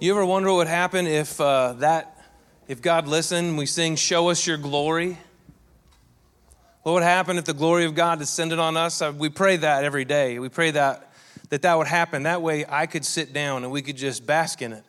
[0.00, 2.18] You ever wonder what would happen if uh, that,
[2.66, 5.16] if God listened, we sing, Show us your glory?
[6.82, 9.00] What would happen if the glory of God descended on us?
[9.00, 10.40] Uh, we pray that every day.
[10.40, 11.12] We pray that
[11.50, 12.24] that, that would happen.
[12.24, 14.82] That way I could sit down and we could just bask in it.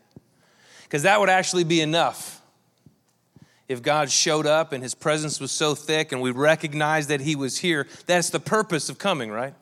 [0.83, 2.41] Because that would actually be enough.
[3.67, 7.35] If God showed up and his presence was so thick and we recognized that he
[7.35, 9.53] was here, that's the purpose of coming, right?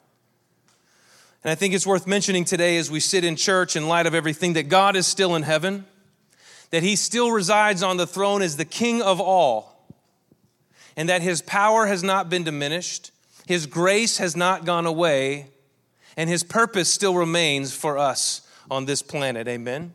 [1.44, 4.16] And I think it's worth mentioning today as we sit in church in light of
[4.16, 5.86] everything that God is still in heaven,
[6.70, 9.86] that He still resides on the throne as the King of all,
[10.96, 13.12] and that His power has not been diminished,
[13.46, 15.48] His grace has not gone away,
[16.16, 19.46] and His purpose still remains for us on this planet.
[19.46, 19.94] Amen.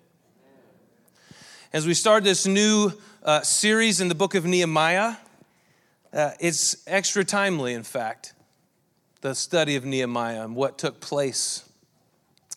[1.72, 5.16] As we start this new uh, series in the book of Nehemiah,
[6.12, 8.34] uh, it's extra timely, in fact
[9.20, 11.68] the study of Nehemiah and what took place.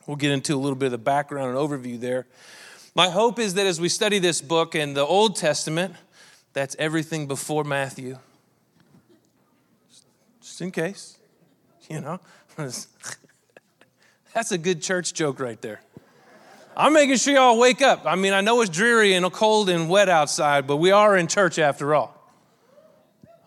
[0.08, 2.28] We'll get into a little bit of the background and overview there.
[2.96, 5.96] My hope is that as we study this book in the Old Testament,
[6.54, 8.18] that's everything before Matthew.
[10.42, 11.18] Just in case,
[11.90, 12.20] you know.
[14.34, 15.82] That's a good church joke right there.
[16.76, 18.06] I'm making sure y'all wake up.
[18.06, 21.28] I mean, I know it's dreary and cold and wet outside, but we are in
[21.28, 22.21] church after all.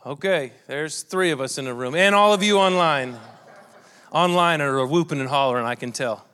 [0.07, 3.17] Okay, there's three of us in the room, and all of you online.
[4.13, 6.27] Online are whooping and hollering, I can tell.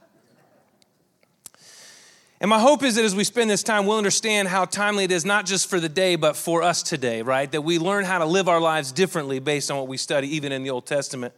[2.41, 5.13] And my hope is that as we spend this time, we'll understand how timely it
[5.13, 7.49] is, not just for the day, but for us today, right?
[7.53, 10.51] That we learn how to live our lives differently based on what we study, even
[10.51, 11.33] in the Old Testament.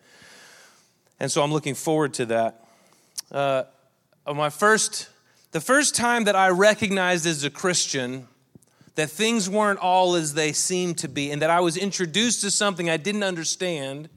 [1.21, 2.67] And so I'm looking forward to that.
[3.31, 3.65] Uh,
[4.27, 5.11] my first,
[5.51, 8.27] the first time that I recognized as a Christian
[8.95, 12.51] that things weren't all as they seemed to be, and that I was introduced to
[12.51, 14.09] something I didn't understand.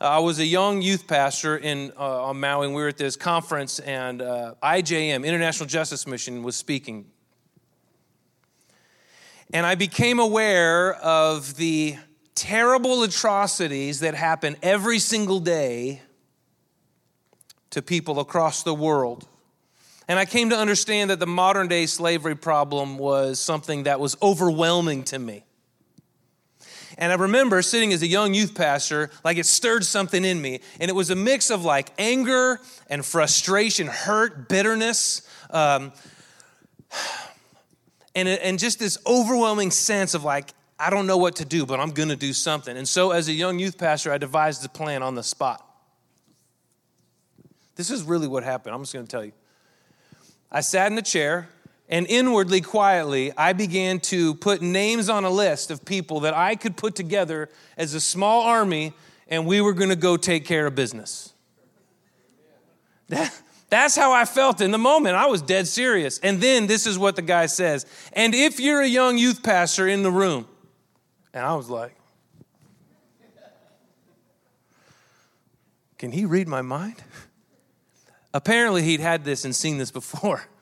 [0.00, 2.98] Uh, I was a young youth pastor in uh, on Maui, and we were at
[2.98, 7.06] this conference, and uh, IJM, International Justice Mission, was speaking.
[9.52, 11.96] And I became aware of the
[12.34, 16.02] terrible atrocities that happen every single day
[17.70, 19.26] to people across the world.
[20.08, 24.16] And I came to understand that the modern day slavery problem was something that was
[24.22, 25.44] overwhelming to me.
[26.96, 30.60] And I remember sitting as a young youth pastor, like it stirred something in me.
[30.80, 35.92] And it was a mix of like anger and frustration, hurt, bitterness, um,
[38.14, 41.78] and, and just this overwhelming sense of like, I don't know what to do, but
[41.78, 42.76] I'm gonna do something.
[42.76, 45.64] And so, as a young youth pastor, I devised a plan on the spot.
[47.76, 48.74] This is really what happened.
[48.74, 49.32] I'm just gonna tell you.
[50.50, 51.48] I sat in a chair,
[51.88, 56.54] and inwardly, quietly, I began to put names on a list of people that I
[56.54, 58.92] could put together as a small army,
[59.26, 61.32] and we were gonna go take care of business.
[63.08, 63.32] That,
[63.70, 65.16] that's how I felt in the moment.
[65.16, 66.18] I was dead serious.
[66.18, 67.84] And then this is what the guy says.
[68.12, 70.46] And if you're a young youth pastor in the room,
[71.34, 71.94] and I was like,
[75.98, 76.96] can he read my mind?
[78.34, 80.44] Apparently, he'd had this and seen this before.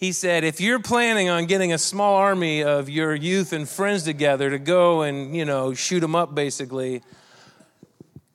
[0.00, 4.04] He said, if you're planning on getting a small army of your youth and friends
[4.04, 7.02] together to go and, you know, shoot them up basically,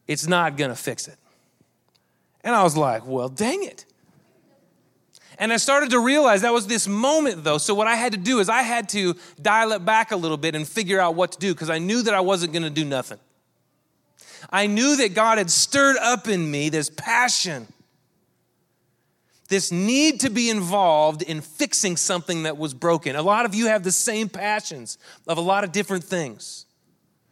[0.05, 1.15] it's not going to fix it.
[2.43, 3.85] And I was like, well, dang it.
[5.39, 7.57] And I started to realize that was this moment, though.
[7.57, 10.37] So, what I had to do is I had to dial it back a little
[10.37, 12.69] bit and figure out what to do because I knew that I wasn't going to
[12.69, 13.19] do nothing.
[14.49, 17.72] I knew that God had stirred up in me this passion
[19.53, 23.15] this need to be involved in fixing something that was broken.
[23.15, 24.97] A lot of you have the same passions
[25.27, 26.65] of a lot of different things.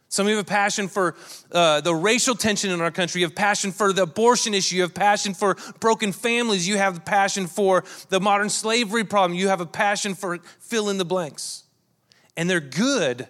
[0.08, 1.16] Some of you have a passion for
[1.50, 3.22] uh, the racial tension in our country.
[3.22, 4.76] You have passion for the abortion issue.
[4.76, 6.68] You have passion for broken families.
[6.68, 9.36] You have a passion for the modern slavery problem.
[9.36, 11.64] You have a passion for fill in the blanks.
[12.36, 13.26] And they're good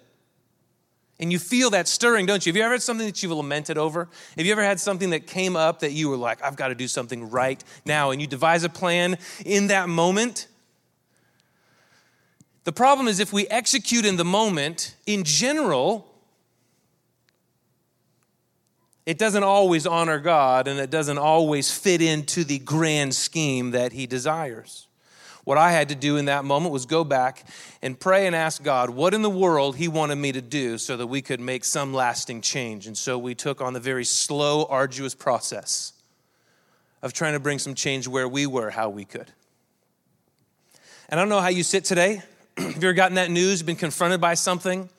[1.23, 2.51] and you feel that stirring, don't you?
[2.51, 4.09] Have you ever had something that you've lamented over?
[4.35, 6.75] Have you ever had something that came up that you were like, I've got to
[6.75, 10.47] do something right now, and you devise a plan in that moment?
[12.65, 16.13] The problem is if we execute in the moment, in general,
[19.05, 23.93] it doesn't always honor God and it doesn't always fit into the grand scheme that
[23.93, 24.87] He desires.
[25.43, 27.45] What I had to do in that moment was go back
[27.81, 30.95] and pray and ask God what in the world He wanted me to do so
[30.95, 32.87] that we could make some lasting change.
[32.87, 35.93] And so we took on the very slow, arduous process
[37.01, 39.29] of trying to bring some change where we were, how we could.
[41.09, 42.21] And I don't know how you sit today.
[42.57, 44.89] Have you ever gotten that news, been confronted by something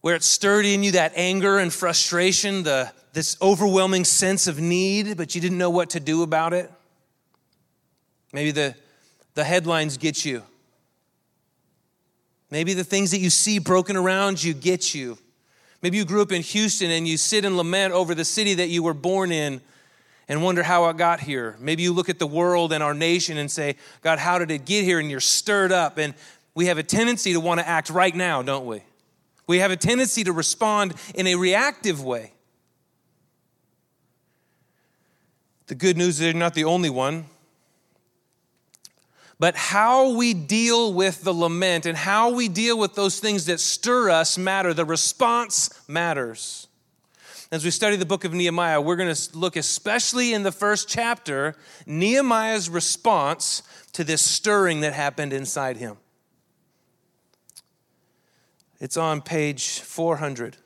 [0.00, 5.18] where it stirred in you that anger and frustration, the, this overwhelming sense of need,
[5.18, 6.70] but you didn't know what to do about it?
[8.32, 8.74] Maybe the,
[9.34, 10.42] the headlines get you.
[12.50, 15.18] Maybe the things that you see broken around you get you.
[15.82, 18.68] Maybe you grew up in Houston and you sit and lament over the city that
[18.68, 19.60] you were born in
[20.28, 21.56] and wonder how it got here.
[21.58, 24.64] Maybe you look at the world and our nation and say, God, how did it
[24.64, 24.98] get here?
[24.98, 25.98] And you're stirred up.
[25.98, 26.14] And
[26.54, 28.82] we have a tendency to want to act right now, don't we?
[29.46, 32.32] We have a tendency to respond in a reactive way.
[35.66, 37.26] The good news is you're not the only one.
[39.40, 43.58] But how we deal with the lament and how we deal with those things that
[43.58, 44.74] stir us matter.
[44.74, 46.68] The response matters.
[47.50, 50.90] As we study the book of Nehemiah, we're going to look especially in the first
[50.90, 51.56] chapter,
[51.86, 55.96] Nehemiah's response to this stirring that happened inside him.
[58.78, 60.58] It's on page 400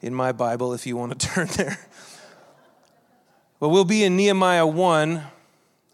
[0.00, 1.78] in my Bible if you want to turn there.
[3.60, 5.22] But we'll be in Nehemiah 1,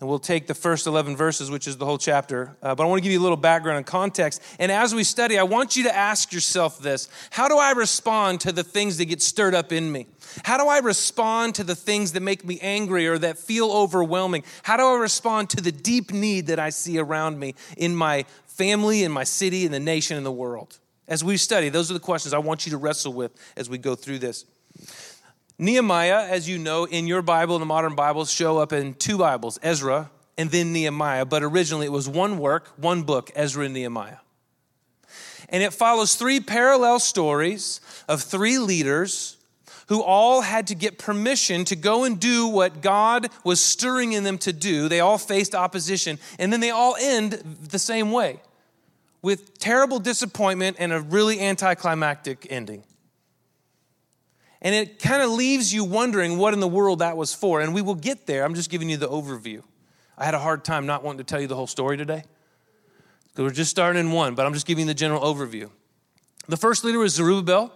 [0.00, 2.56] and we'll take the first 11 verses, which is the whole chapter.
[2.62, 4.42] Uh, but I want to give you a little background and context.
[4.58, 8.40] And as we study, I want you to ask yourself this How do I respond
[8.40, 10.06] to the things that get stirred up in me?
[10.42, 14.42] How do I respond to the things that make me angry or that feel overwhelming?
[14.62, 18.24] How do I respond to the deep need that I see around me in my
[18.46, 20.78] family, in my city, in the nation, in the world?
[21.08, 23.76] As we study, those are the questions I want you to wrestle with as we
[23.76, 24.46] go through this.
[25.60, 29.18] Nehemiah, as you know, in your Bible, in the modern Bibles, show up in two
[29.18, 31.26] Bibles, Ezra and then Nehemiah.
[31.26, 34.16] But originally it was one work, one book, Ezra and Nehemiah.
[35.50, 39.36] And it follows three parallel stories of three leaders
[39.88, 44.24] who all had to get permission to go and do what God was stirring in
[44.24, 44.88] them to do.
[44.88, 48.40] They all faced opposition, and then they all end the same way
[49.20, 52.82] with terrible disappointment and a really anticlimactic ending.
[54.62, 57.60] And it kind of leaves you wondering what in the world that was for.
[57.60, 58.44] And we will get there.
[58.44, 59.62] I'm just giving you the overview.
[60.18, 62.24] I had a hard time not wanting to tell you the whole story today.
[63.28, 65.70] Because we're just starting in one, but I'm just giving you the general overview.
[66.48, 67.72] The first leader was Zerubbabel,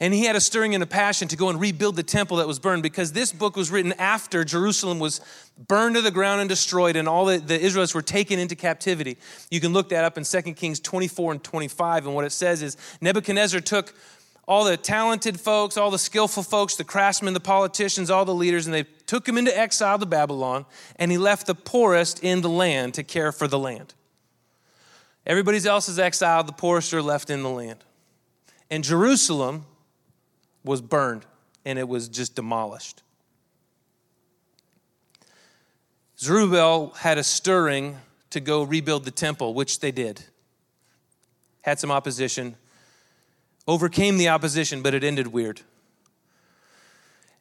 [0.00, 2.48] and he had a stirring and a passion to go and rebuild the temple that
[2.48, 5.20] was burned because this book was written after Jerusalem was
[5.68, 9.18] burned to the ground and destroyed, and all the, the Israelites were taken into captivity.
[9.50, 12.62] You can look that up in 2 Kings 24 and 25, and what it says
[12.62, 13.94] is Nebuchadnezzar took
[14.46, 18.66] all the talented folks, all the skillful folks, the craftsmen, the politicians, all the leaders,
[18.66, 22.48] and they took him into exile to Babylon, and he left the poorest in the
[22.48, 23.94] land to care for the land.
[25.26, 27.78] Everybody else is exiled, the poorest are left in the land.
[28.70, 29.64] And Jerusalem
[30.62, 31.24] was burned,
[31.64, 33.02] and it was just demolished.
[36.18, 37.98] Zerubbabel had a stirring
[38.30, 40.24] to go rebuild the temple, which they did.
[41.62, 42.56] Had some opposition,
[43.66, 45.62] overcame the opposition, but it ended weird.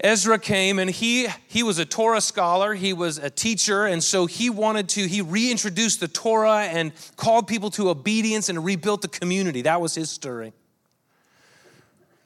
[0.04, 4.26] Ezra came and he, he was a Torah scholar, he was a teacher, and so
[4.26, 9.08] he wanted to, he reintroduced the Torah and called people to obedience and rebuilt the
[9.08, 9.62] community.
[9.62, 10.52] That was his stirring.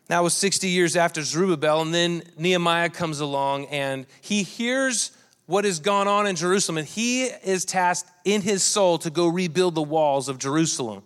[0.08, 5.12] That was 60 years after Zerubbabel, and then Nehemiah comes along and he hears
[5.46, 9.28] what has gone on in Jerusalem, and he is tasked in his soul to go
[9.28, 11.04] rebuild the walls of Jerusalem.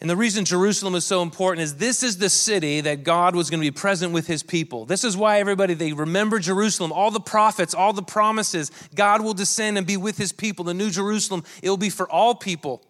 [0.00, 3.48] And the reason Jerusalem is so important is this is the city that God was
[3.48, 4.84] going to be present with his people.
[4.84, 8.70] This is why everybody, they remember Jerusalem, all the prophets, all the promises.
[8.94, 10.66] God will descend and be with his people.
[10.66, 12.84] The new Jerusalem, it will be for all people.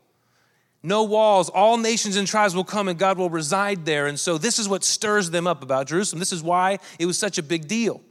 [0.82, 4.08] No walls, all nations and tribes will come and God will reside there.
[4.08, 6.18] And so this is what stirs them up about Jerusalem.
[6.18, 8.02] This is why it was such a big deal.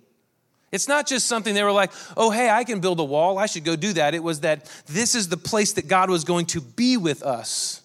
[0.71, 3.37] It's not just something they were like, oh, hey, I can build a wall.
[3.37, 4.15] I should go do that.
[4.15, 7.81] It was that this is the place that God was going to be with us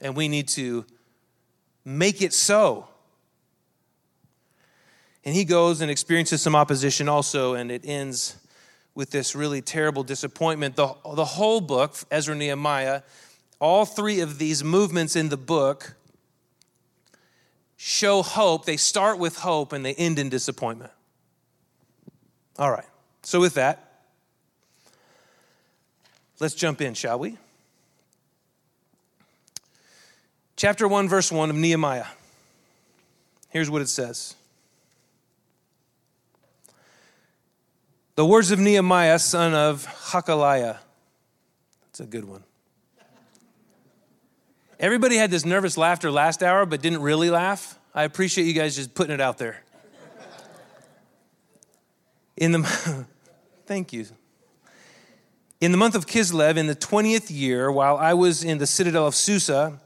[0.00, 0.84] and we need to
[1.84, 2.88] make it so.
[5.24, 8.36] And he goes and experiences some opposition also, and it ends
[8.94, 10.76] with this really terrible disappointment.
[10.76, 13.02] The, the whole book, Ezra Nehemiah,
[13.60, 15.94] all three of these movements in the book
[17.76, 18.64] show hope.
[18.64, 20.92] They start with hope and they end in disappointment.
[22.58, 22.86] All right,
[23.22, 24.02] so with that,
[26.40, 27.38] let's jump in, shall we?
[30.60, 32.04] Chapter 1, verse 1 of Nehemiah.
[33.48, 34.36] Here's what it says
[38.14, 40.76] The words of Nehemiah, son of Hakaliah.
[41.80, 42.44] That's a good one.
[44.78, 47.78] Everybody had this nervous laughter last hour, but didn't really laugh.
[47.94, 49.64] I appreciate you guys just putting it out there.
[52.36, 53.06] In the,
[53.64, 54.04] thank you.
[55.62, 59.06] In the month of Kislev, in the 20th year, while I was in the citadel
[59.06, 59.80] of Susa,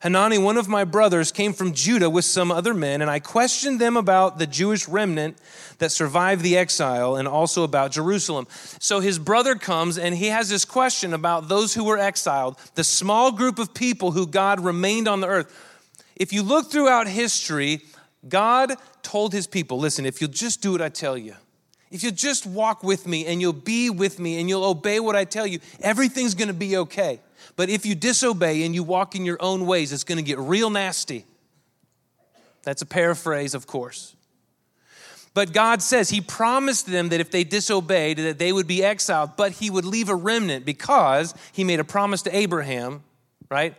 [0.00, 3.78] Hanani, one of my brothers, came from Judah with some other men, and I questioned
[3.78, 5.36] them about the Jewish remnant
[5.76, 8.46] that survived the exile and also about Jerusalem.
[8.78, 12.84] So his brother comes and he has this question about those who were exiled, the
[12.84, 15.54] small group of people who God remained on the earth.
[16.16, 17.82] If you look throughout history,
[18.26, 21.34] God told his people, listen, if you'll just do what I tell you,
[21.90, 25.14] if you'll just walk with me and you'll be with me and you'll obey what
[25.16, 27.20] I tell you, everything's gonna be okay.
[27.56, 30.38] But if you disobey and you walk in your own ways, it's going to get
[30.38, 31.24] real nasty.
[32.62, 34.14] That's a paraphrase, of course.
[35.32, 39.36] But God says He promised them that if they disobeyed, that they would be exiled,
[39.36, 43.02] but He would leave a remnant because He made a promise to Abraham,
[43.48, 43.74] right?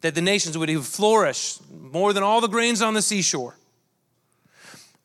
[0.00, 3.56] That the nations would flourish more than all the grains on the seashore.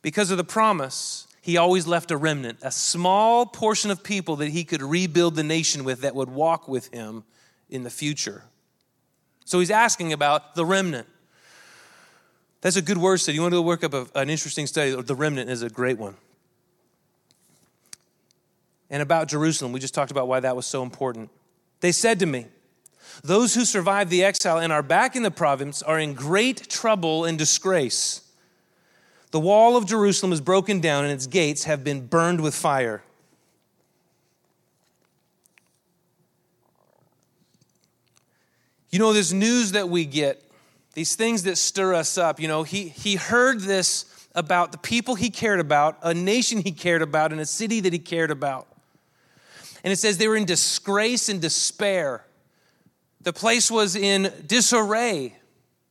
[0.02, 4.50] Because of the promise, He always left a remnant, a small portion of people that
[4.50, 7.24] He could rebuild the nation with that would walk with Him
[7.74, 8.44] in the future.
[9.44, 11.08] So he's asking about the remnant.
[12.62, 13.36] That's a good word study.
[13.36, 14.96] You want to work up a, an interesting study?
[14.96, 16.16] The remnant is a great one.
[18.90, 21.30] And about Jerusalem, we just talked about why that was so important.
[21.82, 22.46] They said to me,
[23.24, 27.26] Those who survived the exile and are back in the province are in great trouble
[27.26, 28.22] and disgrace.
[29.32, 33.04] The wall of Jerusalem is broken down and its gates have been burned with fire.
[38.94, 40.40] You know, this news that we get,
[40.94, 45.16] these things that stir us up, you know, he, he heard this about the people
[45.16, 48.68] he cared about, a nation he cared about, and a city that he cared about.
[49.84, 52.24] And it says they were in disgrace and despair.
[53.22, 55.38] The place was in disarray.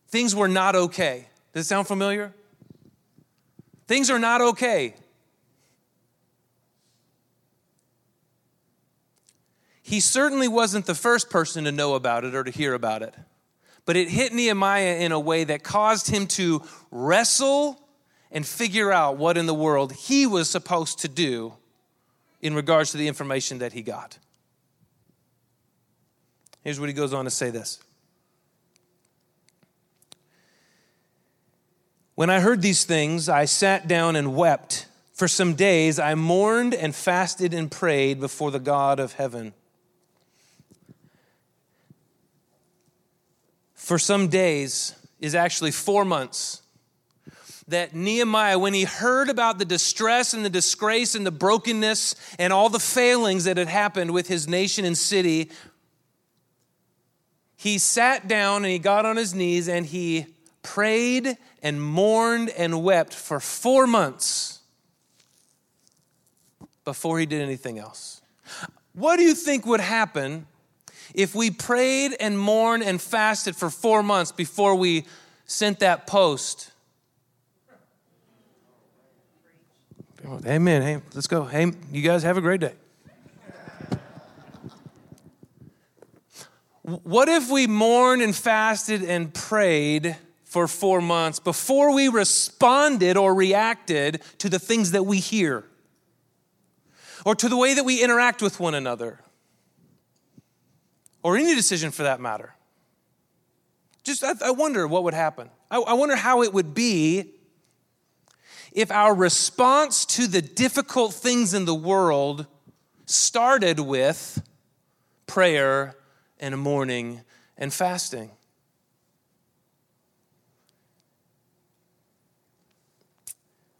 [0.06, 1.26] Things were not okay.
[1.54, 2.32] Does it sound familiar?
[3.88, 4.94] Things are not okay.
[9.92, 13.14] He certainly wasn't the first person to know about it or to hear about it.
[13.84, 17.78] But it hit Nehemiah in a way that caused him to wrestle
[18.30, 21.52] and figure out what in the world he was supposed to do
[22.40, 24.16] in regards to the information that he got.
[26.64, 27.78] Here's what he goes on to say this.
[32.14, 34.87] When I heard these things, I sat down and wept.
[35.12, 39.52] For some days I mourned and fasted and prayed before the God of heaven.
[43.82, 46.62] For some days is actually four months.
[47.66, 52.52] That Nehemiah, when he heard about the distress and the disgrace and the brokenness and
[52.52, 55.50] all the failings that had happened with his nation and city,
[57.56, 60.26] he sat down and he got on his knees and he
[60.62, 64.60] prayed and mourned and wept for four months
[66.84, 68.22] before he did anything else.
[68.92, 70.46] What do you think would happen
[71.14, 75.04] if we prayed and mourned and fasted for four months before we
[75.47, 76.73] sent that post,
[80.47, 80.83] Amen.
[80.83, 81.45] Hey, let's go.
[81.45, 82.75] Hey, you guys have a great day.
[86.83, 93.35] What if we mourned and fasted and prayed for four months before we responded or
[93.35, 95.64] reacted to the things that we hear
[97.25, 99.21] or to the way that we interact with one another?
[101.22, 102.54] Or any decision for that matter.
[104.02, 105.50] Just, I, I wonder what would happen.
[105.70, 107.30] I, I wonder how it would be
[108.72, 112.46] if our response to the difficult things in the world
[113.06, 114.42] started with
[115.26, 115.96] prayer
[116.40, 117.20] and mourning
[117.56, 118.30] and fasting.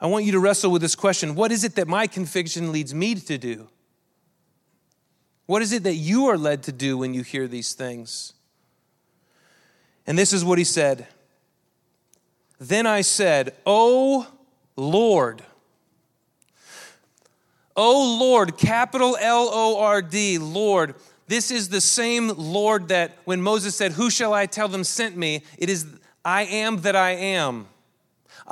[0.00, 2.94] I want you to wrestle with this question what is it that my conviction leads
[2.94, 3.68] me to do?
[5.52, 8.32] What is it that you are led to do when you hear these things?
[10.06, 11.06] And this is what he said
[12.59, 14.26] Then I said, Oh
[14.76, 15.42] Lord,
[17.76, 20.94] Oh Lord, capital L O R D, Lord.
[21.26, 25.18] This is the same Lord that when Moses said, Who shall I tell them sent
[25.18, 25.42] me?
[25.59, 25.85] It is
[26.25, 27.66] I am that I am.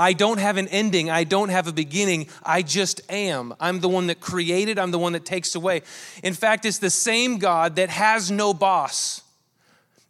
[0.00, 1.10] I don't have an ending.
[1.10, 2.28] I don't have a beginning.
[2.42, 3.54] I just am.
[3.60, 5.82] I'm the one that created, I'm the one that takes away.
[6.22, 9.20] In fact, it's the same God that has no boss.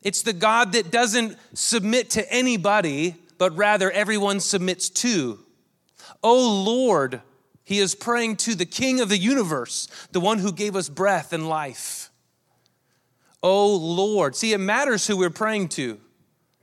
[0.05, 5.41] It's the God that doesn't submit to anybody, but rather everyone submits to.
[6.23, 7.21] Oh Lord,
[7.65, 11.33] he is praying to the King of the universe, the one who gave us breath
[11.33, 12.11] and life.
[13.43, 14.37] Oh Lord.
[14.37, 15.99] See, it matters who we're praying to,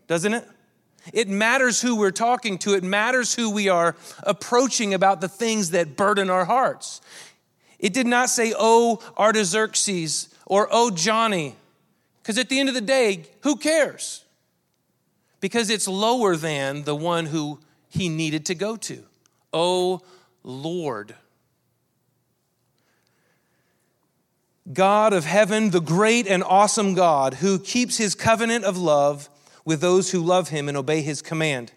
[0.07, 0.47] doesn't it?
[1.13, 5.71] It matters who we're talking to, it matters who we are approaching about the things
[5.71, 7.01] that burden our hearts.
[7.79, 11.55] It did not say, oh, Artaxerxes or oh, Johnny,
[12.21, 14.23] because at the end of the day, who cares?
[15.39, 17.59] because it's lower than the one who
[17.89, 19.03] he needed to go to.
[19.53, 20.01] Oh
[20.43, 21.15] Lord.
[24.71, 29.29] God of heaven, the great and awesome God who keeps his covenant of love
[29.67, 31.73] with those who love him and obey his command.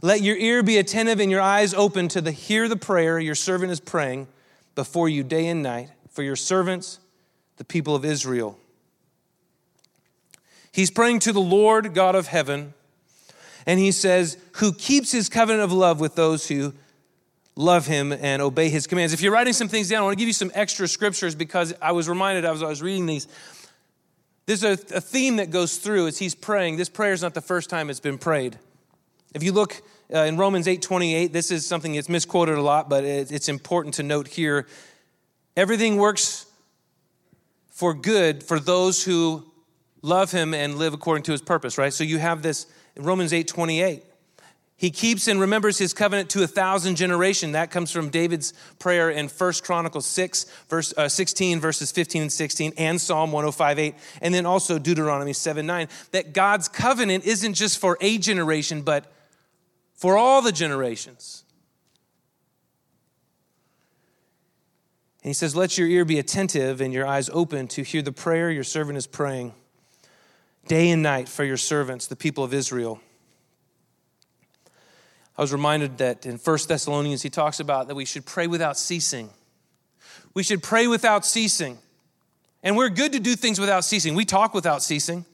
[0.00, 3.34] Let your ear be attentive and your eyes open to the, hear the prayer your
[3.34, 4.28] servant is praying
[4.76, 7.00] before you day and night for your servants,
[7.56, 8.56] the people of Israel.
[10.70, 12.74] He's praying to the Lord God of heaven,
[13.66, 16.74] and he says, Who keeps his covenant of love with those who
[17.56, 19.12] love him and obey his commands.
[19.12, 21.74] If you're writing some things down, I want to give you some extra scriptures because
[21.82, 23.26] I was reminded as I was reading these.
[24.46, 26.76] There's a, a theme that goes through as he's praying.
[26.76, 28.58] This prayer is not the first time it's been prayed.
[29.34, 29.82] If you look
[30.14, 33.48] uh, in Romans 8 28, this is something that's misquoted a lot, but it, it's
[33.48, 34.66] important to note here.
[35.56, 36.46] Everything works
[37.70, 39.44] for good for those who
[40.00, 41.92] love him and live according to his purpose, right?
[41.92, 44.04] So you have this in Romans 8 28.
[44.78, 47.52] He keeps and remembers his covenant to a thousand generation.
[47.52, 52.32] That comes from David's prayer in 1 Chronicles 6, verse, uh, 16, verses 15 and
[52.32, 55.88] 16, and Psalm 105, 8, and then also Deuteronomy 7, 9.
[56.12, 59.10] That God's covenant isn't just for a generation, but
[59.94, 61.44] for all the generations.
[65.22, 68.12] And he says, Let your ear be attentive and your eyes open to hear the
[68.12, 69.54] prayer your servant is praying
[70.68, 73.00] day and night for your servants, the people of Israel.
[75.38, 78.78] I was reminded that in 1 Thessalonians, he talks about that we should pray without
[78.78, 79.30] ceasing.
[80.32, 81.78] We should pray without ceasing.
[82.62, 84.14] And we're good to do things without ceasing.
[84.14, 85.24] We talk without ceasing.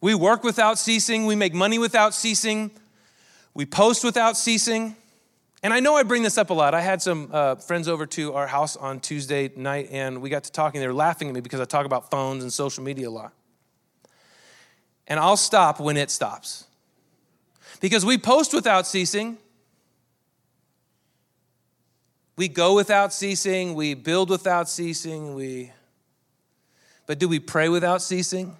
[0.00, 1.26] We work without ceasing.
[1.26, 2.70] We make money without ceasing.
[3.54, 4.94] We post without ceasing.
[5.62, 6.74] And I know I bring this up a lot.
[6.74, 10.44] I had some uh, friends over to our house on Tuesday night, and we got
[10.44, 10.80] to talking.
[10.80, 13.32] They were laughing at me because I talk about phones and social media a lot.
[15.08, 16.66] And I'll stop when it stops.
[17.80, 19.38] Because we post without ceasing.
[22.36, 25.72] We go without ceasing, we build without ceasing, we
[27.06, 28.56] But do we pray without ceasing?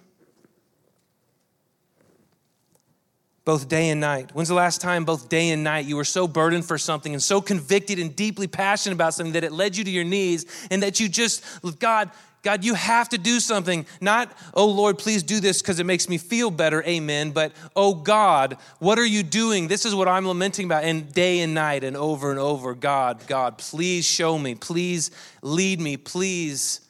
[3.47, 4.29] both day and night.
[4.33, 7.23] When's the last time, both day and night, you were so burdened for something and
[7.23, 10.83] so convicted and deeply passionate about something that it led you to your knees and
[10.83, 11.41] that you just,
[11.79, 12.11] God,
[12.43, 13.85] God, you have to do something.
[13.99, 17.31] Not, oh Lord, please do this because it makes me feel better, amen.
[17.31, 19.67] But, oh God, what are you doing?
[19.67, 20.83] This is what I'm lamenting about.
[20.83, 24.55] And day and night and over and over, God, God, please show me.
[24.55, 25.97] Please lead me.
[25.97, 26.81] Please.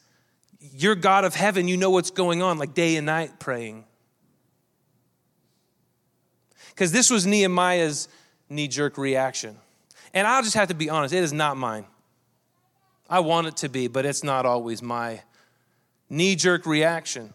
[0.59, 1.67] You're God of heaven.
[1.67, 3.85] You know what's going on, like day and night praying.
[6.69, 8.07] Because this was Nehemiah's
[8.49, 9.57] knee jerk reaction.
[10.13, 11.85] And I'll just have to be honest, it is not mine.
[13.09, 15.21] I want it to be, but it's not always my
[16.09, 17.33] knee jerk reaction.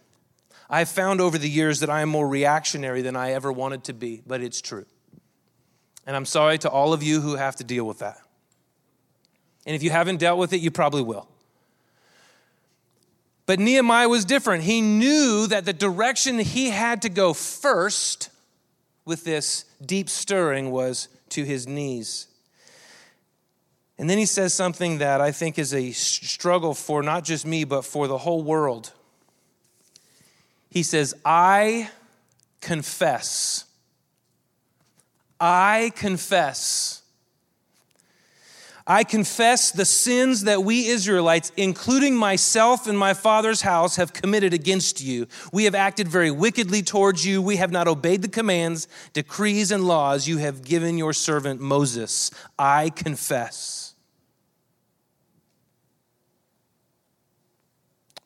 [0.69, 3.93] I've found over the years that I am more reactionary than I ever wanted to
[3.93, 4.87] be, but it's true.
[6.07, 8.19] And I'm sorry to all of you who have to deal with that.
[9.67, 11.29] And if you haven't dealt with it, you probably will.
[13.47, 14.65] But Nehemiah was different.
[14.65, 18.31] He knew that the direction he had to go first
[19.05, 22.29] with this deep stirring was to his knees.
[24.03, 27.63] And then he says something that I think is a struggle for not just me,
[27.63, 28.91] but for the whole world.
[30.71, 31.89] He says, I
[32.61, 33.65] confess.
[35.39, 37.03] I confess
[38.87, 44.53] I confess the sins that we Israelites, including myself and my father's house, have committed
[44.53, 45.29] against you.
[45.53, 47.41] We have acted very wickedly towards you.
[47.41, 52.33] We have not obeyed the commands, decrees, and laws you have given your servant Moses.
[52.59, 53.82] I confess.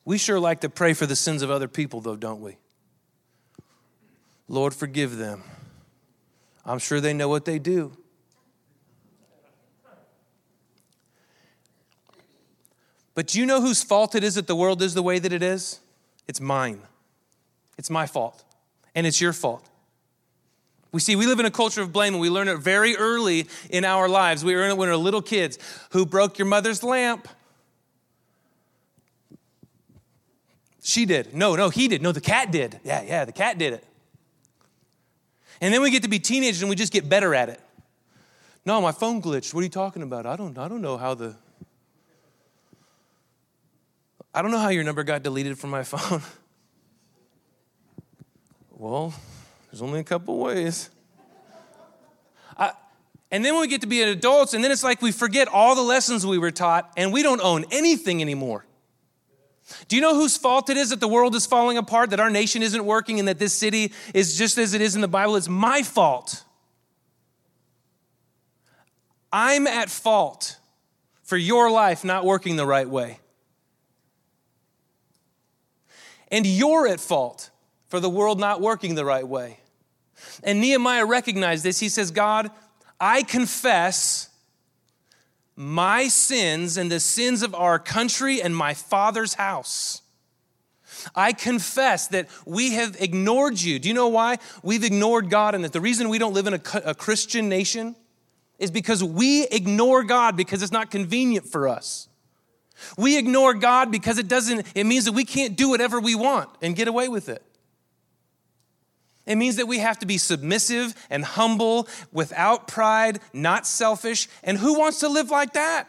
[0.07, 2.55] We sure like to pray for the sins of other people, though, don't we?
[4.47, 5.43] Lord, forgive them.
[6.65, 7.91] I'm sure they know what they do.
[13.15, 15.33] But do you know whose fault it is that the world is the way that
[15.33, 15.81] it is?
[16.25, 16.83] It's mine.
[17.77, 18.45] It's my fault.
[18.95, 19.69] And it's your fault.
[20.93, 23.47] We see, we live in a culture of blame, and we learn it very early
[23.69, 24.45] in our lives.
[24.45, 25.59] We learn it when we are little kids.
[25.91, 27.27] Who broke your mother's lamp?
[30.87, 31.33] She did.
[31.33, 32.01] No, no, he did.
[32.01, 32.79] No, the cat did.
[32.85, 33.83] Yeah, yeah, the cat did it.
[35.59, 37.59] And then we get to be teenagers and we just get better at it.
[38.65, 39.53] No, my phone glitched.
[39.53, 40.25] What are you talking about?
[40.25, 41.35] I don't, I don't know how the
[44.33, 46.21] I don't know how your number got deleted from my phone.
[48.71, 49.13] well,
[49.69, 50.89] there's only a couple ways.
[52.57, 52.71] I,
[53.29, 55.81] and then we get to be adults, and then it's like we forget all the
[55.81, 58.66] lessons we were taught, and we don't own anything anymore.
[59.87, 62.29] Do you know whose fault it is that the world is falling apart, that our
[62.29, 65.35] nation isn't working, and that this city is just as it is in the Bible?
[65.35, 66.43] It's my fault.
[69.31, 70.57] I'm at fault
[71.23, 73.19] for your life not working the right way.
[76.29, 77.49] And you're at fault
[77.89, 79.59] for the world not working the right way.
[80.43, 81.79] And Nehemiah recognized this.
[81.79, 82.51] He says, God,
[82.99, 84.26] I confess
[85.57, 90.03] my sins and the sins of our country and my father's house.
[91.15, 93.79] I confess that we have ignored you.
[93.79, 94.37] Do you know why?
[94.63, 97.95] We've ignored God, and that the reason we don't live in a, a Christian nation
[98.59, 102.07] is because we ignore God because it's not convenient for us.
[102.97, 106.49] We ignore God because it doesn't, it means that we can't do whatever we want
[106.61, 107.43] and get away with it.
[109.27, 114.27] It means that we have to be submissive and humble, without pride, not selfish.
[114.41, 115.87] And who wants to live like that?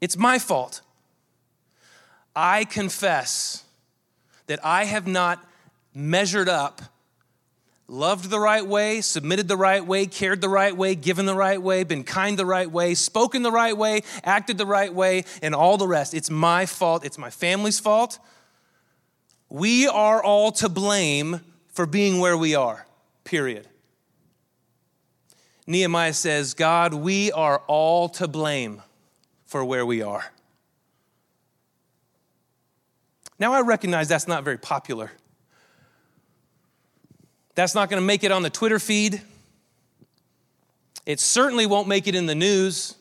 [0.00, 0.82] It's my fault.
[2.36, 3.64] I confess
[4.46, 5.42] that I have not
[5.94, 6.82] measured up,
[7.88, 11.60] loved the right way, submitted the right way, cared the right way, given the right
[11.60, 15.54] way, been kind the right way, spoken the right way, acted the right way, and
[15.54, 16.12] all the rest.
[16.12, 17.02] It's my fault.
[17.02, 18.18] It's my family's fault.
[19.48, 22.86] We are all to blame for being where we are,
[23.24, 23.68] period.
[25.66, 28.82] Nehemiah says, God, we are all to blame
[29.44, 30.24] for where we are.
[33.38, 35.10] Now, I recognize that's not very popular.
[37.54, 39.20] That's not going to make it on the Twitter feed.
[41.04, 42.94] It certainly won't make it in the news.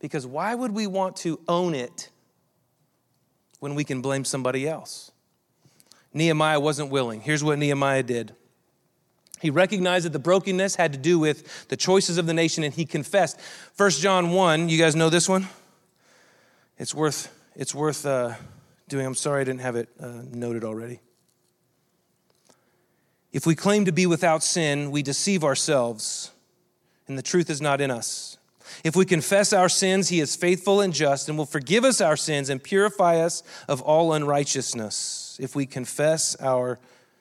[0.00, 2.08] Because why would we want to own it
[3.60, 5.10] when we can blame somebody else.
[6.12, 7.20] Nehemiah wasn't willing.
[7.20, 8.34] Here's what Nehemiah did.
[9.40, 12.74] He recognized that the brokenness had to do with the choices of the nation and
[12.74, 13.38] he confessed.
[13.76, 15.48] 1 John 1, you guys know this one?
[16.76, 18.34] It's worth, it's worth uh,
[18.88, 19.06] doing.
[19.06, 21.00] I'm sorry I didn't have it uh, noted already.
[23.32, 26.30] If we claim to be without sin, we deceive ourselves,
[27.06, 28.37] and the truth is not in us.
[28.84, 32.16] If we confess our sins, he is faithful and just and will forgive us our
[32.16, 35.38] sins and purify us of all unrighteousness.
[35.40, 36.78] If we confess our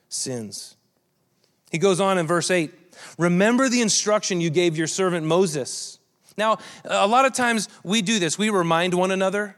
[0.10, 0.76] sins.
[1.72, 2.72] He goes on in verse 8
[3.20, 6.00] Remember the instruction you gave your servant Moses.
[6.38, 8.38] Now, a lot of times we do this.
[8.38, 9.56] We remind one another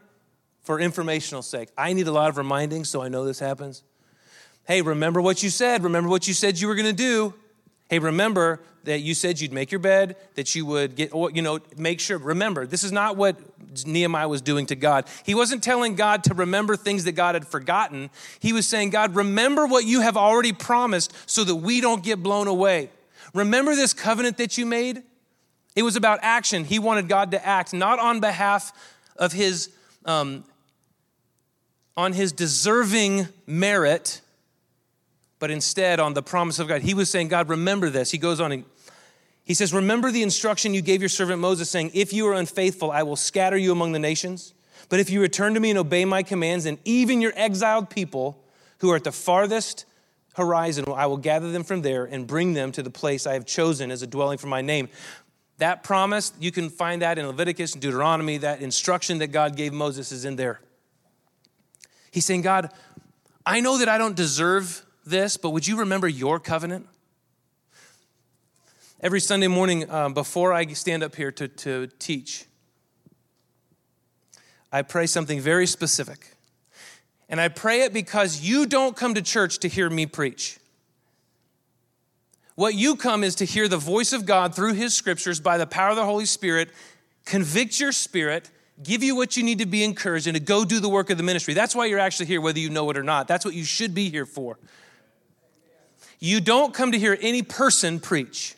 [0.62, 1.68] for informational sake.
[1.76, 3.82] I need a lot of reminding, so I know this happens.
[4.64, 5.84] Hey, remember what you said.
[5.84, 7.34] Remember what you said you were going to do.
[7.88, 11.60] Hey, remember that you said you'd make your bed, that you would get, you know,
[11.76, 12.18] make sure.
[12.18, 13.36] Remember, this is not what
[13.86, 15.06] Nehemiah was doing to God.
[15.24, 18.10] He wasn't telling God to remember things that God had forgotten.
[18.40, 22.22] He was saying, God, remember what you have already promised so that we don't get
[22.22, 22.90] blown away.
[23.34, 25.02] Remember this covenant that you made?
[25.76, 26.64] It was about action.
[26.64, 28.72] He wanted God to act, not on behalf
[29.16, 29.70] of his,
[30.04, 30.44] um,
[31.96, 34.20] on his deserving merit
[35.40, 36.82] but instead on the promise of God.
[36.82, 38.12] He was saying, God, remember this.
[38.12, 38.64] He goes on and
[39.42, 42.92] he says, Remember the instruction you gave your servant Moses, saying, If you are unfaithful,
[42.92, 44.54] I will scatter you among the nations.
[44.88, 48.44] But if you return to me and obey my commands, and even your exiled people
[48.78, 49.86] who are at the farthest
[50.34, 53.44] horizon, I will gather them from there and bring them to the place I have
[53.44, 54.88] chosen as a dwelling for my name.
[55.58, 58.38] That promise, you can find that in Leviticus and Deuteronomy.
[58.38, 60.60] That instruction that God gave Moses is in there.
[62.10, 62.70] He's saying, God,
[63.44, 66.86] I know that I don't deserve this, but would you remember your covenant?
[69.00, 72.44] Every Sunday morning um, before I stand up here to, to teach,
[74.72, 76.36] I pray something very specific.
[77.28, 80.58] And I pray it because you don't come to church to hear me preach.
[82.56, 85.66] What you come is to hear the voice of God through his scriptures by the
[85.66, 86.68] power of the Holy Spirit,
[87.24, 88.50] convict your spirit,
[88.82, 91.16] give you what you need to be encouraged, and to go do the work of
[91.16, 91.54] the ministry.
[91.54, 93.28] That's why you're actually here, whether you know it or not.
[93.28, 94.58] That's what you should be here for.
[96.20, 98.54] You don't come to hear any person preach.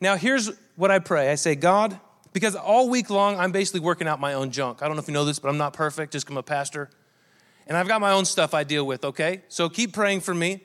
[0.00, 1.98] Now, here's what I pray I say, God,
[2.32, 4.82] because all week long I'm basically working out my own junk.
[4.82, 6.88] I don't know if you know this, but I'm not perfect, just I'm a pastor.
[7.66, 9.42] And I've got my own stuff I deal with, okay?
[9.48, 10.62] So keep praying for me.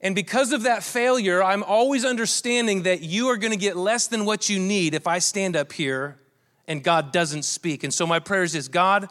[0.00, 4.06] And because of that failure, I'm always understanding that you are going to get less
[4.06, 6.18] than what you need if I stand up here
[6.66, 7.84] and God doesn't speak.
[7.84, 9.08] And so my prayers is this God,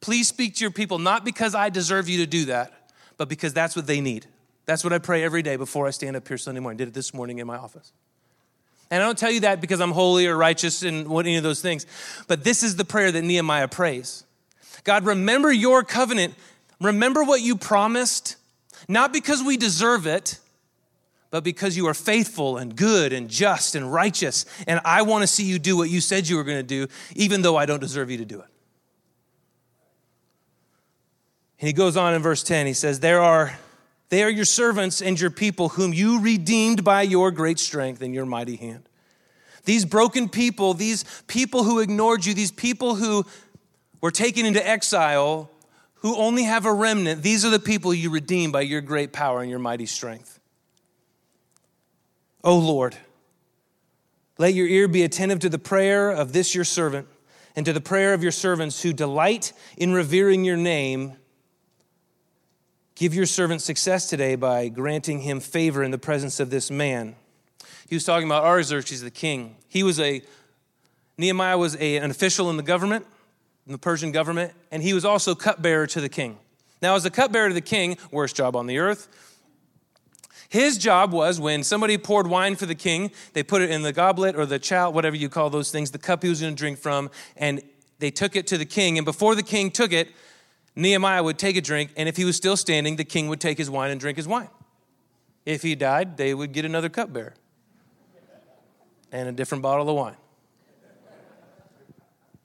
[0.00, 3.54] please speak to your people, not because I deserve you to do that, but because
[3.54, 4.26] that's what they need.
[4.70, 6.76] That's what I pray every day before I stand up here Sunday morning.
[6.76, 7.92] Did it this morning in my office.
[8.88, 11.42] And I don't tell you that because I'm holy or righteous and what any of
[11.42, 11.86] those things,
[12.28, 14.22] but this is the prayer that Nehemiah prays.
[14.84, 16.34] God, remember your covenant.
[16.80, 18.36] Remember what you promised,
[18.86, 20.38] not because we deserve it,
[21.32, 24.46] but because you are faithful and good and just and righteous.
[24.68, 26.86] And I want to see you do what you said you were going to do,
[27.16, 28.48] even though I don't deserve you to do it.
[31.58, 33.58] And he goes on in verse 10, he says, There are
[34.10, 38.14] they are your servants and your people, whom you redeemed by your great strength and
[38.14, 38.88] your mighty hand.
[39.64, 43.24] These broken people, these people who ignored you, these people who
[44.00, 45.50] were taken into exile,
[45.94, 49.42] who only have a remnant, these are the people you redeem by your great power
[49.42, 50.40] and your mighty strength.
[52.42, 52.96] O Lord,
[54.38, 57.06] let your ear be attentive to the prayer of this your servant
[57.54, 61.16] and to the prayer of your servants who delight in revering your name
[63.00, 67.16] Give your servant success today by granting him favor in the presence of this man.
[67.88, 69.56] He was talking about Artaxerxes the king.
[69.68, 70.20] He was a,
[71.16, 73.06] Nehemiah was a, an official in the government,
[73.64, 76.36] in the Persian government, and he was also cupbearer to the king.
[76.82, 79.08] Now, as a cupbearer to the king, worst job on the earth,
[80.50, 83.94] his job was when somebody poured wine for the king, they put it in the
[83.94, 86.58] goblet or the chalice, whatever you call those things, the cup he was going to
[86.58, 87.62] drink from, and
[87.98, 88.98] they took it to the king.
[88.98, 90.10] And before the king took it,
[90.76, 93.58] Nehemiah would take a drink, and if he was still standing, the king would take
[93.58, 94.48] his wine and drink his wine.
[95.44, 97.34] If he died, they would get another cupbearer
[99.12, 100.16] and a different bottle of wine.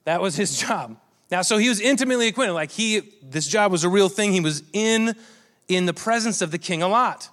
[0.05, 0.97] That was his job.
[1.31, 2.53] Now, so he was intimately acquainted.
[2.53, 4.31] Like he, this job was a real thing.
[4.31, 5.15] He was in,
[5.67, 7.29] in the presence of the king a lot.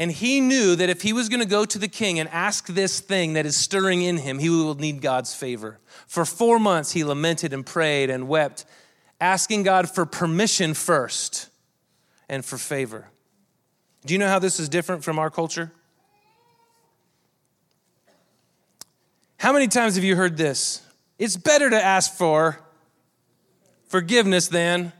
[0.00, 2.66] And he knew that if he was going to go to the king and ask
[2.68, 5.78] this thing that is stirring in him, he will need God's favor.
[6.06, 8.64] For four months, he lamented and prayed and wept,
[9.20, 11.50] asking God for permission first
[12.30, 13.08] and for favor.
[14.06, 15.70] Do you know how this is different from our culture?
[19.36, 20.80] How many times have you heard this?
[21.18, 22.58] It's better to ask for
[23.88, 24.94] forgiveness than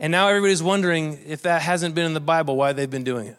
[0.00, 3.28] and now everybody's wondering if that hasn't been in the Bible, why they've been doing
[3.28, 3.36] it.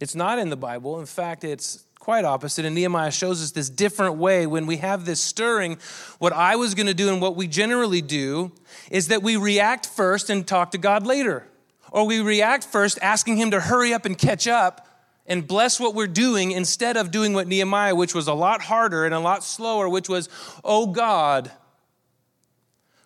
[0.00, 0.98] It's not in the Bible.
[0.98, 2.64] In fact, it's quite opposite.
[2.64, 5.76] And Nehemiah shows us this different way when we have this stirring.
[6.18, 8.52] What I was going to do and what we generally do
[8.90, 11.46] is that we react first and talk to God later.
[11.92, 14.88] Or we react first asking Him to hurry up and catch up
[15.26, 19.04] and bless what we're doing instead of doing what Nehemiah, which was a lot harder
[19.04, 20.30] and a lot slower, which was,
[20.64, 21.50] Oh God,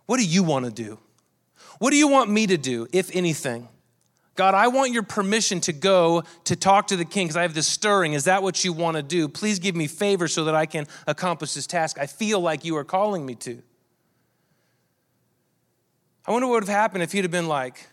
[0.07, 1.01] what do you want to do?
[1.79, 3.69] What do you want me to do, if anything?
[4.37, 7.55] God, I want your permission to go to talk to the king because I have
[7.55, 8.15] this stirring.
[8.15, 9.29] Is that what you want to do?
[9.29, 11.99] Please give me favor so that I can accomplish this task.
[12.01, 13.63] I feel like you are calling me to.
[16.27, 17.87] I wonder what would have happened if he'd have been like,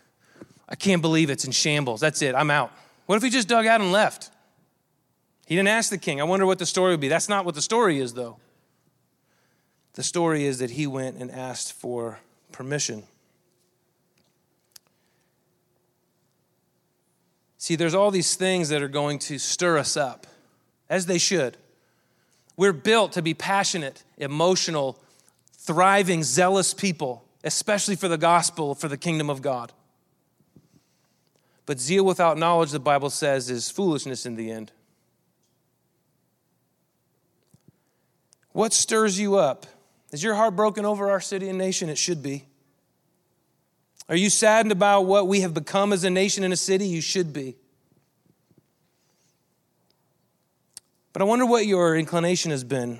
[0.68, 2.00] I can't believe it's in shambles.
[2.00, 2.34] That's it.
[2.34, 2.72] I'm out.
[3.06, 4.30] What if he just dug out and left?
[5.46, 6.20] He didn't ask the king.
[6.20, 7.08] I wonder what the story would be.
[7.08, 8.38] That's not what the story is, though.
[9.94, 12.20] The story is that he went and asked for
[12.52, 13.04] permission.
[17.62, 20.26] See, there's all these things that are going to stir us up,
[20.90, 21.56] as they should.
[22.56, 24.98] We're built to be passionate, emotional,
[25.58, 29.72] thriving, zealous people, especially for the gospel, for the kingdom of God.
[31.64, 34.72] But zeal without knowledge, the Bible says, is foolishness in the end.
[38.50, 39.66] What stirs you up?
[40.10, 41.88] Is your heart broken over our city and nation?
[41.88, 42.44] It should be.
[44.12, 46.86] Are you saddened about what we have become as a nation and a city?
[46.86, 47.56] You should be.
[51.14, 52.98] But I wonder what your inclination has been.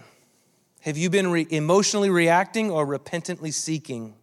[0.80, 4.14] Have you been re- emotionally reacting or repentantly seeking?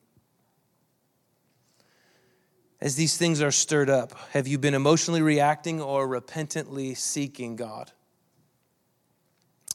[2.82, 7.92] As these things are stirred up, have you been emotionally reacting or repentantly seeking God?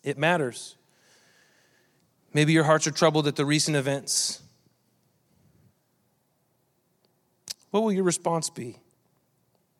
[0.02, 0.74] It matters.
[2.32, 4.40] Maybe your hearts are troubled at the recent events.
[7.74, 8.76] What will your response be?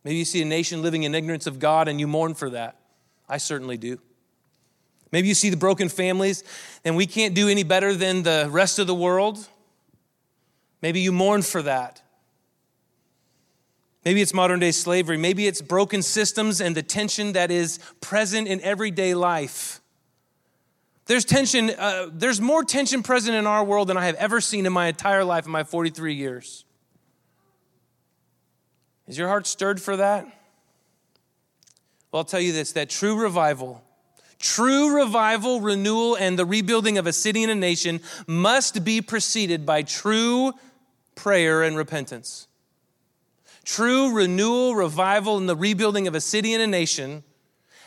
[0.03, 2.77] Maybe you see a nation living in ignorance of God and you mourn for that.
[3.29, 4.01] I certainly do.
[5.13, 6.43] Maybe you see the broken families
[6.85, 9.49] and we can't do any better than the rest of the world.
[10.83, 12.03] Maybe you mourn for that.
[14.05, 15.17] Maybe it's modern day slavery.
[15.17, 19.81] Maybe it's broken systems and the tension that is present in everyday life.
[21.07, 24.67] There's tension, uh, there's more tension present in our world than I have ever seen
[24.67, 26.64] in my entire life in my 43 years.
[29.07, 30.25] Is your heart stirred for that?
[32.11, 33.83] Well, I'll tell you this that true revival,
[34.39, 39.67] true revival, renewal, and the rebuilding of a city and a nation must be preceded
[39.67, 40.53] by true
[41.15, 42.49] prayer and repentance.
[43.65, 47.25] True renewal, revival, and the rebuilding of a city and a nation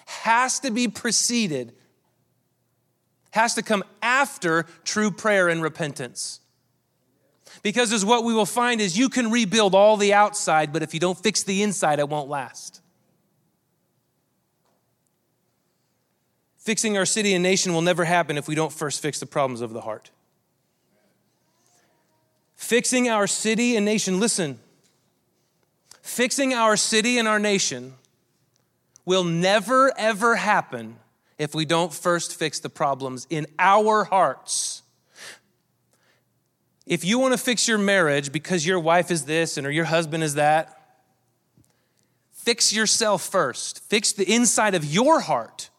[0.08, 1.74] has to be preceded,
[3.32, 6.40] has to come after true prayer and repentance.
[7.68, 10.94] Because as what we will find is you can rebuild all the outside, but if
[10.94, 12.80] you don't fix the inside, it won't last.
[16.60, 19.60] Fixing our city and nation will never happen if we don't first fix the problems
[19.60, 20.12] of the heart.
[22.56, 24.60] Fixing our city and nation, listen,
[26.02, 27.96] fixing our city and our nation
[29.04, 30.96] will never, ever happen
[31.38, 34.84] if we don't first fix the problems in our hearts.
[36.88, 39.86] If you want to fix your marriage because your wife is this and or your
[39.86, 40.74] husband is that,
[42.32, 43.84] fix yourself first.
[43.90, 45.70] Fix the inside of your heart.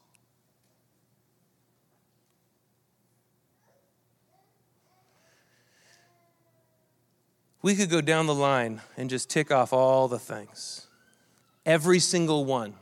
[7.62, 10.88] We could go down the line and just tick off all the things.
[11.64, 12.74] Every single one,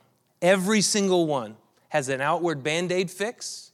[0.43, 1.57] every single one
[1.91, 3.71] has an outward band aid fix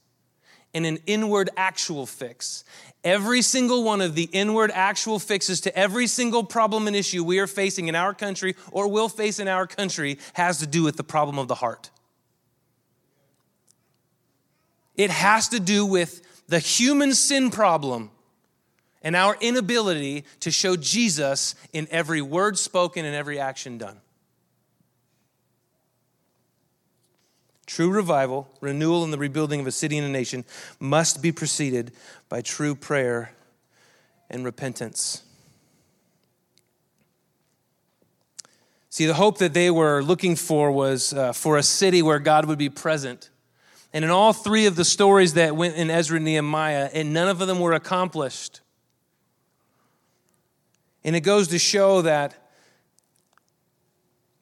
[0.74, 2.64] and an inward actual fix.
[3.04, 7.40] Every single one of the inward actual fixes to every single problem and issue we
[7.40, 10.96] are facing in our country or will face in our country has to do with
[10.96, 11.90] the problem of the heart.
[14.96, 18.10] It has to do with the human sin problem
[19.02, 24.00] and our inability to show Jesus in every word spoken and every action done.
[27.74, 30.44] True revival, renewal, and the rebuilding of a city and a nation
[30.78, 31.90] must be preceded
[32.28, 33.32] by true prayer
[34.28, 35.22] and repentance.
[38.90, 42.44] See, the hope that they were looking for was uh, for a city where God
[42.44, 43.30] would be present.
[43.94, 47.30] And in all three of the stories that went in Ezra and Nehemiah, and none
[47.30, 48.60] of them were accomplished.
[51.04, 52.34] And it goes to show that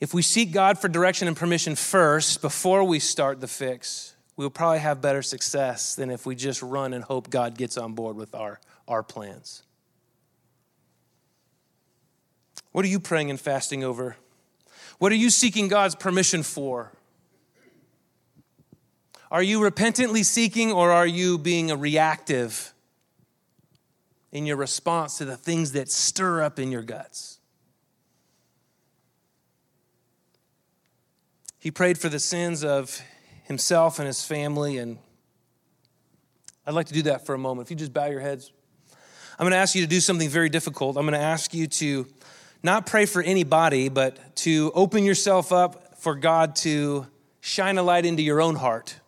[0.01, 4.51] if we seek God for direction and permission first before we start the fix, we'll
[4.51, 8.17] probably have better success than if we just run and hope God gets on board
[8.17, 9.63] with our, our plans.
[12.73, 14.17] What are you praying and fasting over?
[14.99, 16.93] What are you seeking God's permission for?
[19.31, 22.73] Are you repentantly seeking or are you being a reactive?
[24.33, 27.39] in your response to the things that stir up in your guts.
[31.61, 33.03] He prayed for the sins of
[33.45, 34.97] himself and his family, and
[36.67, 37.67] I'd like to do that for a moment.
[37.67, 38.51] If you just bow your heads,
[39.39, 40.97] I'm going to ask you to do something very difficult.
[40.97, 42.07] I'm going to ask you to
[42.63, 47.07] not pray for anybody, but to open yourself up for God to
[47.43, 48.99] shine a light into your own heart.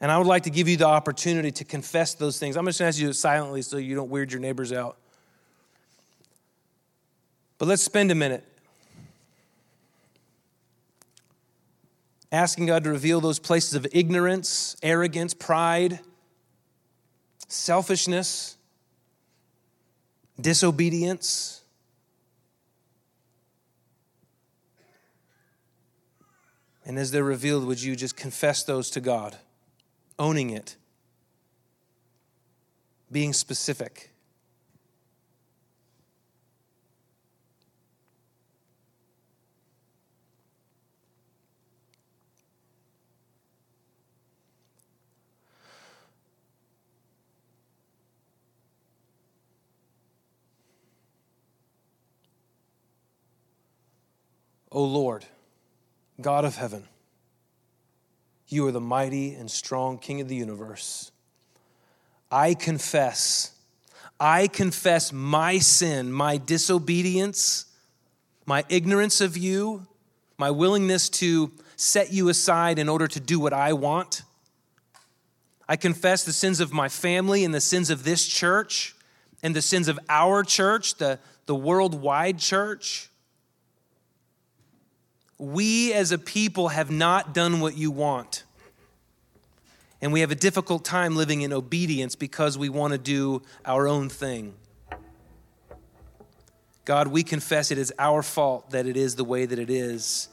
[0.00, 2.56] And I would like to give you the opportunity to confess those things.
[2.56, 4.96] I'm just going to ask you to silently so you don't weird your neighbors out.
[7.58, 8.46] But let's spend a minute
[12.32, 16.00] asking God to reveal those places of ignorance, arrogance, pride,
[17.46, 18.56] selfishness,
[20.40, 21.62] disobedience.
[26.84, 29.36] And as they're revealed, would you just confess those to God?
[30.22, 30.76] owning it,
[33.10, 34.11] being specific.
[54.72, 55.26] O Lord,
[56.20, 56.88] God of heaven,
[58.48, 61.12] you are the mighty and strong King of the universe.
[62.30, 63.54] I confess,
[64.18, 67.66] I confess my sin, my disobedience,
[68.46, 69.86] my ignorance of you,
[70.38, 74.22] my willingness to set you aside in order to do what I want.
[75.68, 78.96] I confess the sins of my family and the sins of this church
[79.42, 83.10] and the sins of our church, the, the worldwide church.
[85.42, 88.44] We as a people have not done what you want.
[90.00, 93.88] And we have a difficult time living in obedience because we want to do our
[93.88, 94.54] own thing.
[96.84, 100.28] God, we confess it is our fault that it is the way that it is.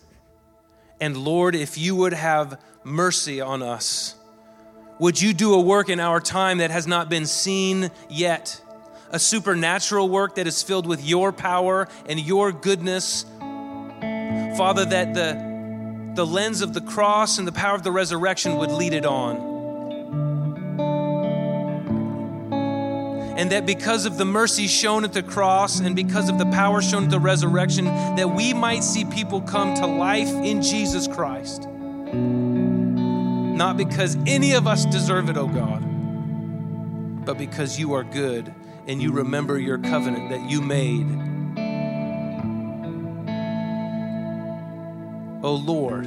[1.02, 4.14] And Lord, if you would have mercy on us,
[5.00, 8.62] would you do a work in our time that has not been seen yet?
[9.10, 13.26] A supernatural work that is filled with your power and your goodness
[14.60, 18.72] Father, that the, the lens of the cross and the power of the resurrection would
[18.72, 19.38] lead it on.
[23.38, 26.82] And that because of the mercy shown at the cross and because of the power
[26.82, 31.66] shown at the resurrection, that we might see people come to life in Jesus Christ.
[32.12, 35.80] Not because any of us deserve it, oh God,
[37.24, 38.54] but because you are good
[38.88, 41.29] and you remember your covenant that you made.
[45.50, 46.06] Oh Lord,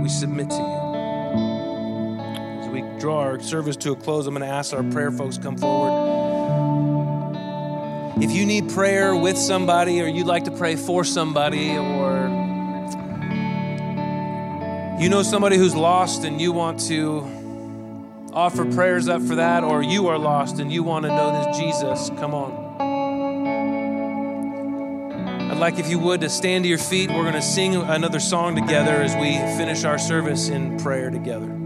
[0.00, 0.78] we submit to you.
[2.62, 5.38] As we draw our service to a close, I'm going to ask our prayer folks
[5.38, 7.34] come forward.
[8.22, 12.28] If you need prayer with somebody, or you'd like to pray for somebody, or
[15.00, 17.26] you know somebody who's lost and you want to
[18.32, 21.58] offer prayers up for that, or you are lost and you want to know this
[21.58, 22.67] Jesus, come on.
[25.58, 27.10] I'd like, if you would, to stand to your feet.
[27.10, 31.57] We're going to sing another song together as we finish our service in prayer together.